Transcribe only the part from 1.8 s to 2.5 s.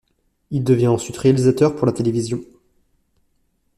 la télévision.